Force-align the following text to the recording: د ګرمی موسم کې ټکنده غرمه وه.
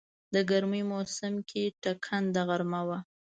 د 0.33 0.35
ګرمی 0.49 0.83
موسم 0.91 1.33
کې 1.49 1.63
ټکنده 1.83 2.41
غرمه 2.49 2.81
وه. 2.87 2.99